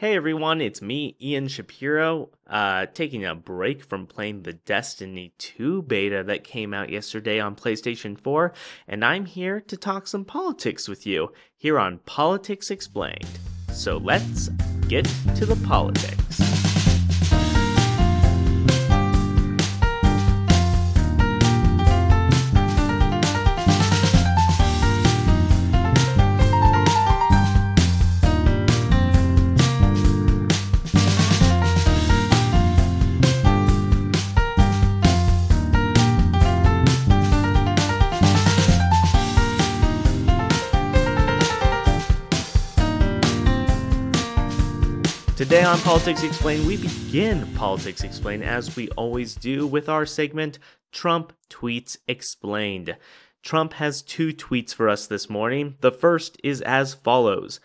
[0.00, 5.82] Hey everyone, it's me, Ian Shapiro, uh, taking a break from playing the Destiny 2
[5.82, 8.54] beta that came out yesterday on PlayStation 4,
[8.88, 13.28] and I'm here to talk some politics with you here on Politics Explained.
[13.74, 14.48] So let's
[14.88, 15.04] get
[15.36, 16.59] to the politics.
[45.40, 50.58] Today on Politics Explained, we begin Politics Explained as we always do with our segment
[50.92, 52.94] Trump Tweets Explained.
[53.42, 55.76] Trump has two tweets for us this morning.
[55.80, 57.58] The first is as follows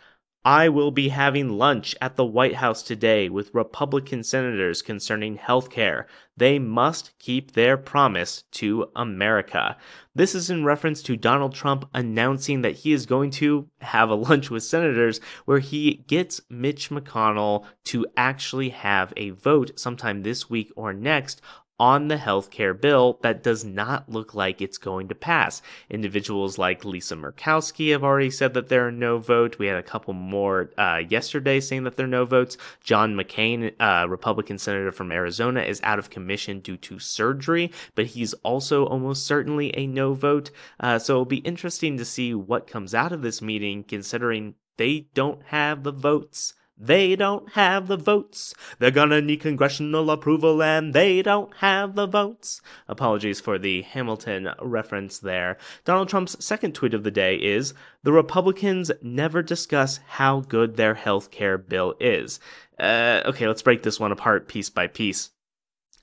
[0.46, 5.72] I will be having lunch at the White House today with Republican senators concerning health
[5.72, 6.06] care.
[6.38, 9.76] They must keep their promise to America.
[10.14, 14.16] This is in reference to Donald Trump announcing that he is going to have a
[14.28, 20.48] lunch with senators where he gets Mitch McConnell to actually have a vote sometime this
[20.48, 21.42] week or next
[21.80, 25.62] on the healthcare bill that does not look like it's going to pass.
[25.90, 29.60] Individuals like Lisa Murkowski have already said that there are no votes.
[29.60, 32.58] We had a couple more uh, yesterday saying that there are no votes.
[32.82, 38.08] John McCain, uh, Republican senator from Arizona, is out of commission due to surgery, but
[38.08, 40.52] he's also almost certainly a no vote.
[40.80, 45.08] Uh, so it'll be interesting to see what comes out of this meeting, considering they
[45.14, 48.54] don't have the votes they don't have the votes.
[48.80, 52.62] They're gonna need congressional approval and they don't have the votes.
[52.88, 55.58] Apologies for the Hamilton reference there.
[55.86, 57.74] Donald Trump's second tweet of the day is
[58.04, 62.40] The Republicans never discuss how good their health care bill is.
[62.80, 65.32] Uh, okay, let's break this one apart piece by piece.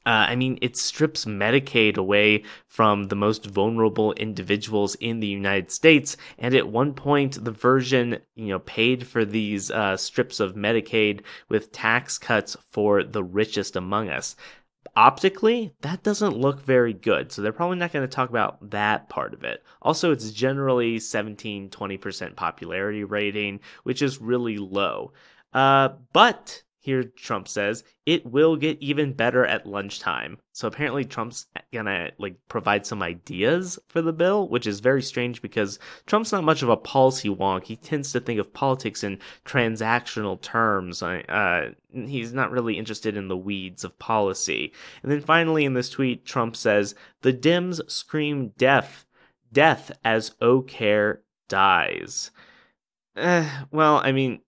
[0.05, 5.71] Uh, I mean, it strips Medicaid away from the most vulnerable individuals in the United
[5.71, 6.17] States.
[6.39, 11.21] And at one point, the version, you know, paid for these uh, strips of Medicaid
[11.49, 14.35] with tax cuts for the richest among us.
[14.97, 17.31] Optically, that doesn't look very good.
[17.31, 19.63] So they're probably not going to talk about that part of it.
[19.81, 25.13] Also, it's generally 17, 20% popularity rating, which is really low.
[25.55, 30.37] Uh, but here Trump says it will get even better at lunchtime.
[30.53, 35.41] So apparently Trump's gonna like provide some ideas for the bill, which is very strange
[35.41, 37.65] because Trump's not much of a policy wonk.
[37.67, 41.05] He tends to think of politics in transactional terms.
[41.05, 44.73] Uh, he's not really interested in the weeds of policy.
[45.05, 49.07] And then finally in this tweet, Trump says the Dems scream death,
[49.53, 52.33] death as O Care dies.
[53.15, 54.41] Eh, well, I mean,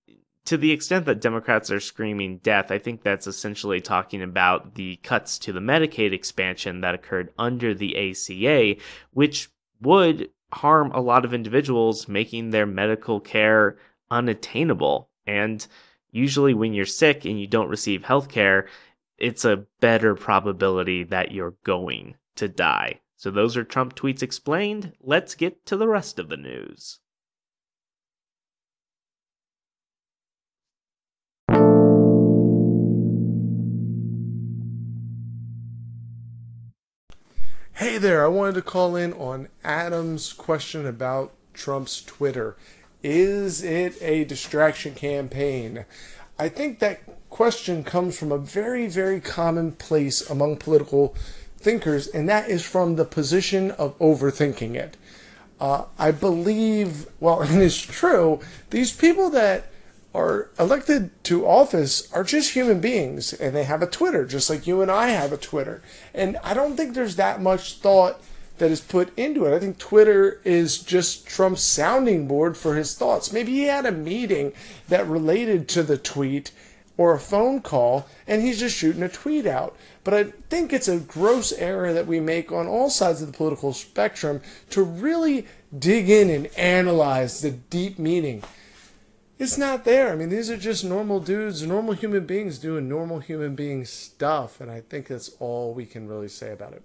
[0.47, 4.97] to the extent that Democrats are screaming death, I think that's essentially talking about the
[4.97, 8.81] cuts to the Medicaid expansion that occurred under the ACA,
[9.13, 9.51] which
[9.81, 13.79] would harm a lot of individuals, making their medical care
[14.11, 15.09] unattainable.
[15.27, 15.67] And
[16.11, 18.69] usually, when you're sick and you don't receive health care,
[19.17, 23.01] it's a better probability that you're going to die.
[23.17, 24.93] So, those are Trump tweets explained.
[25.01, 27.01] Let's get to the rest of the news.
[37.85, 42.57] Hey there, I wanted to call in on Adam's question about Trump's Twitter.
[43.03, 45.85] Is it a distraction campaign?
[46.39, 51.15] I think that question comes from a very, very common place among political
[51.59, 54.97] thinkers, and that is from the position of overthinking it.
[55.61, 58.41] Uh, I believe, well, and it's true,
[58.71, 59.67] these people that
[60.15, 64.67] are elected to office are just human beings and they have a Twitter, just like
[64.67, 65.83] you and I have a Twitter.
[66.15, 68.21] And I don't think there's that much thought
[68.59, 69.55] that is put into it.
[69.55, 73.33] I think Twitter is just Trump's sounding board for his thoughts.
[73.33, 74.53] Maybe he had a meeting
[74.89, 76.53] that related to the tweet
[76.97, 79.77] or a phone call and he's just shooting a tweet out.
[80.05, 83.37] But I think it's a gross error that we make on all sides of the
[83.37, 88.45] political spectrum to really dig in and analyze the deep meaning
[89.39, 90.13] it's not there.
[90.13, 94.61] I mean, these are just normal dudes, normal human beings doing normal human being stuff,
[94.61, 96.83] and I think that's all we can really say about it.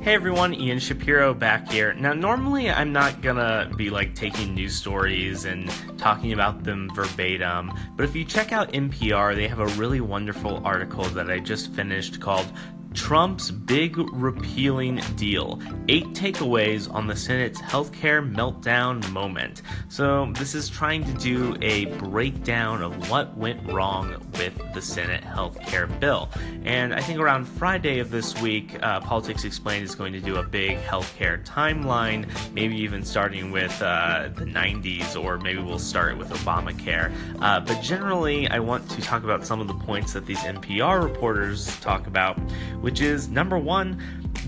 [0.00, 1.94] Hey everyone, Ian Shapiro back here.
[1.94, 7.72] Now, normally I'm not gonna be like taking news stories and talking about them verbatim,
[7.96, 11.72] but if you check out NPR, they have a really wonderful article that I just
[11.72, 12.46] finished called
[12.94, 15.60] Trump's big repealing deal.
[15.88, 19.62] Eight takeaways on the Senate's healthcare meltdown moment.
[19.88, 25.22] So, this is trying to do a breakdown of what went wrong with the Senate
[25.22, 26.30] healthcare bill.
[26.64, 30.36] And I think around Friday of this week, uh, Politics Explained is going to do
[30.36, 36.16] a big healthcare timeline, maybe even starting with uh, the 90s, or maybe we'll start
[36.16, 37.12] with Obamacare.
[37.40, 41.02] Uh, but generally, I want to talk about some of the points that these NPR
[41.02, 42.38] reporters talk about,
[42.84, 43.98] which is number one,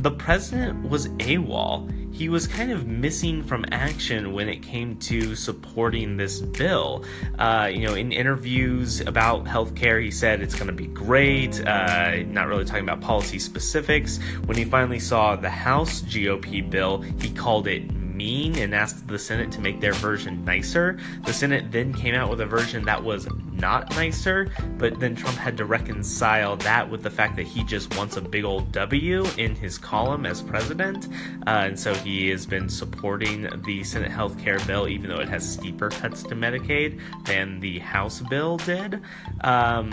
[0.02, 1.90] the president was AWOL.
[2.14, 7.04] He was kind of missing from action when it came to supporting this bill.
[7.38, 12.22] Uh, you know, in interviews about healthcare, he said it's going to be great, uh,
[12.24, 14.18] not really talking about policy specifics.
[14.44, 19.18] When he finally saw the House GOP bill, he called it mean and asked the
[19.18, 20.98] Senate to make their version nicer.
[21.24, 25.36] The Senate then came out with a version that was not nicer, but then Trump
[25.36, 29.24] had to reconcile that with the fact that he just wants a big old W
[29.38, 31.08] in his column as president.
[31.46, 35.28] Uh, and so he has been supporting the Senate health care bill, even though it
[35.28, 39.00] has steeper cuts to Medicaid than the House bill did.
[39.42, 39.90] Um,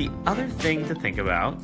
[0.00, 1.58] the other thing to think about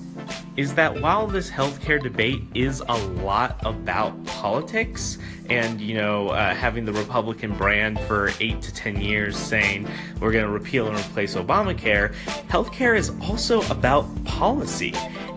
[0.58, 5.16] is that while this healthcare debate is a lot about politics
[5.48, 9.88] and, you know, uh, having the Republican brand for eight to 10 years saying
[10.20, 12.14] we're going to repeal and replace Obamacare,
[12.48, 14.92] healthcare is also about policy.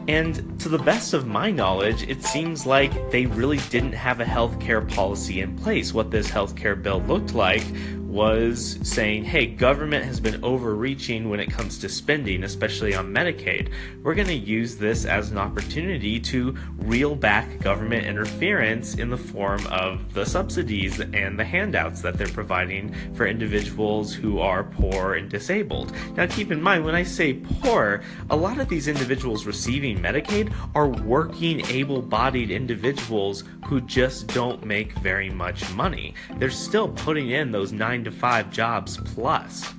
[0.10, 4.26] And to the best of my knowledge, it seems like they really didn't have a
[4.26, 5.94] healthcare policy in place.
[5.94, 7.64] What this healthcare bill looked like
[8.10, 13.72] was saying, hey, government has been overreaching when it comes to spending, especially on Medicaid.
[14.02, 19.18] We're going to use this as an opportunity to reel back government interference in the
[19.18, 25.14] form of the subsidies and the handouts that they're providing for individuals who are poor
[25.14, 25.94] and disabled.
[26.16, 28.02] Now, keep in mind, when I say poor,
[28.32, 34.66] a lot of these individuals receiving Medicaid are working, able bodied individuals who just don't
[34.66, 36.16] make very much money.
[36.38, 39.74] They're still putting in those nine 9 to 5 jobs plus.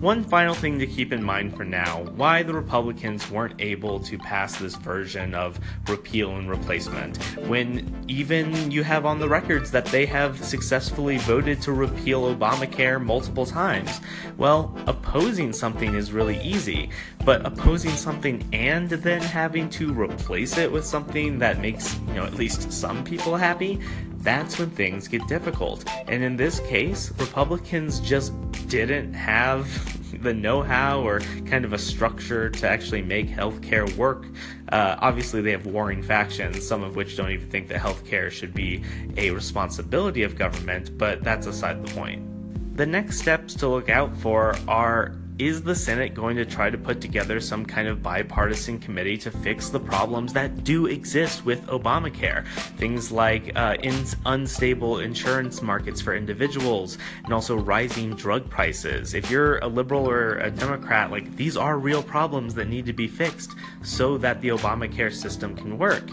[0.00, 4.18] One final thing to keep in mind for now why the Republicans weren't able to
[4.18, 5.58] pass this version of
[5.88, 7.16] repeal and replacement,
[7.46, 13.02] when even you have on the records that they have successfully voted to repeal Obamacare
[13.02, 14.00] multiple times.
[14.36, 16.90] Well, opposing something is really easy,
[17.24, 22.24] but opposing something and then having to replace it with something that makes, you know,
[22.24, 23.80] at least some people happy,
[24.26, 25.88] that's when things get difficult.
[26.08, 28.32] And in this case, Republicans just
[28.68, 29.68] didn't have
[30.22, 34.26] the know how or kind of a structure to actually make healthcare work.
[34.72, 38.52] Uh, obviously, they have warring factions, some of which don't even think that healthcare should
[38.52, 38.82] be
[39.16, 42.76] a responsibility of government, but that's aside the point.
[42.76, 46.78] The next steps to look out for are is the Senate going to try to
[46.78, 51.66] put together some kind of bipartisan committee to fix the problems that do exist with
[51.66, 52.46] Obamacare?
[52.78, 59.14] Things like uh, in- unstable insurance markets for individuals and also rising drug prices.
[59.14, 62.92] If you're a liberal or a Democrat, like these are real problems that need to
[62.92, 66.08] be fixed so that the Obamacare system can work.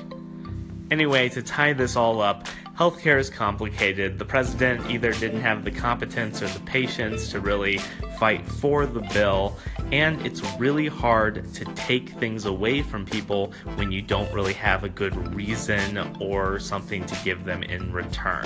[0.94, 2.48] Anyway, to tie this all up,
[2.78, 4.20] healthcare is complicated.
[4.20, 7.80] The president either didn't have the competence or the patience to really
[8.20, 9.58] fight for the bill,
[9.92, 14.84] and it's really hard to take things away from people when you don't really have
[14.84, 18.46] a good reason or something to give them in return.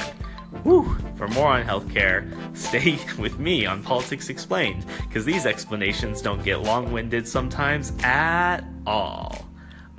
[0.64, 0.98] Whew.
[1.18, 6.62] For more on healthcare, stay with me on Politics Explained, because these explanations don't get
[6.62, 9.46] long winded sometimes at all.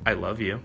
[0.07, 0.62] I love you.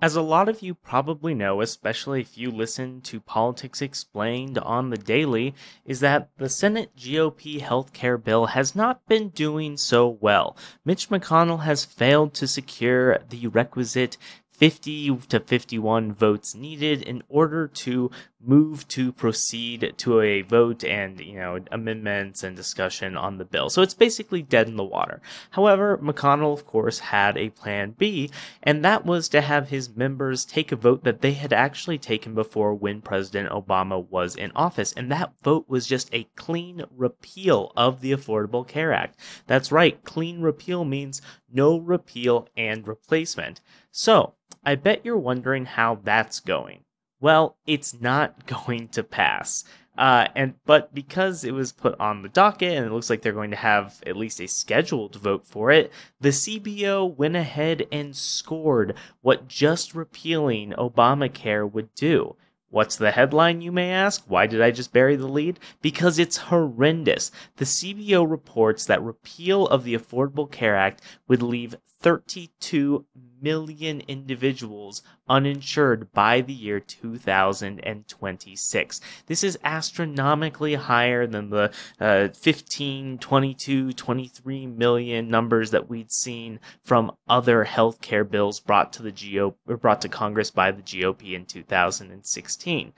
[0.00, 4.90] As a lot of you probably know, especially if you listen to Politics Explained on
[4.90, 10.56] the daily, is that the Senate GOP healthcare bill has not been doing so well.
[10.84, 14.16] Mitch McConnell has failed to secure the requisite
[14.58, 18.10] 50 to 51 votes needed in order to
[18.40, 23.68] move to proceed to a vote and, you know, amendments and discussion on the bill.
[23.68, 25.20] So it's basically dead in the water.
[25.50, 28.30] However, McConnell, of course, had a plan B,
[28.62, 32.34] and that was to have his members take a vote that they had actually taken
[32.34, 34.92] before when President Obama was in office.
[34.92, 39.18] And that vote was just a clean repeal of the Affordable Care Act.
[39.46, 40.02] That's right.
[40.04, 41.22] Clean repeal means
[41.52, 43.60] no repeal and replacement.
[44.00, 46.84] So, I bet you're wondering how that's going.
[47.20, 49.64] Well, it's not going to pass.
[49.96, 53.32] Uh, and but because it was put on the docket and it looks like they're
[53.32, 55.90] going to have at least a scheduled vote for it,
[56.20, 62.36] the CBO went ahead and scored what just repealing Obamacare would do.
[62.70, 64.22] What's the headline, you may ask?
[64.28, 65.58] Why did I just bury the lead?
[65.82, 67.32] Because it's horrendous.
[67.56, 73.04] The CBO reports that repeal of the Affordable Care Act would leave 32
[73.40, 79.00] million individuals uninsured by the year 2026.
[79.26, 86.60] This is astronomically higher than the uh, 15, 22, 23 million numbers that we'd seen
[86.84, 91.46] from other healthcare bills brought to the GO brought to Congress by the GOP in
[91.46, 92.92] 2016.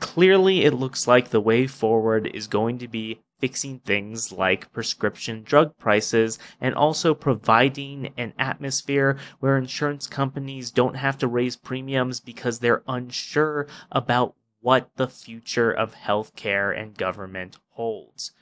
[0.00, 5.42] Clearly, it looks like the way forward is going to be fixing things like prescription
[5.42, 12.20] drug prices and also providing an atmosphere where insurance companies don't have to raise premiums
[12.20, 18.32] because they're unsure about what the future of healthcare and government holds.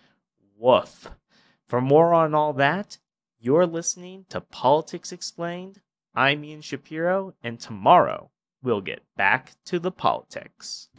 [0.56, 1.10] Woof.
[1.66, 2.98] For more on all that,
[3.40, 5.80] you're listening to Politics Explained.
[6.14, 8.30] I'm Ian Shapiro, and tomorrow
[8.62, 10.90] we'll get back to the politics.